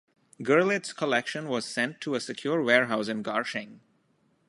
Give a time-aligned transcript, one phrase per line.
[0.41, 3.81] Gurlitt's collection was sent to a secure warehouse in Garching.